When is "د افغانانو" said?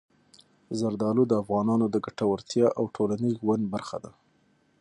1.27-1.85